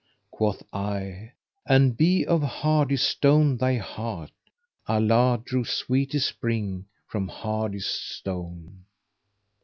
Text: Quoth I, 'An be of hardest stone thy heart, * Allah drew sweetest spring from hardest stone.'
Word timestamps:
Quoth 0.31 0.63
I, 0.73 1.33
'An 1.67 1.91
be 1.91 2.25
of 2.25 2.41
hardest 2.41 3.07
stone 3.07 3.55
thy 3.57 3.75
heart, 3.75 4.31
* 4.63 4.87
Allah 4.87 5.39
drew 5.45 5.63
sweetest 5.63 6.27
spring 6.27 6.87
from 7.07 7.27
hardest 7.27 8.09
stone.' 8.09 8.85